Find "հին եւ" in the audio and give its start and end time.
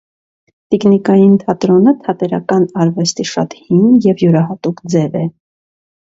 3.65-4.25